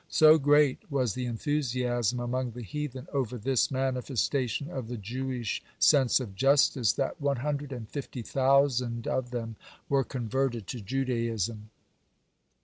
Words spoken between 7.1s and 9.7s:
one hundred and fifty thousand of them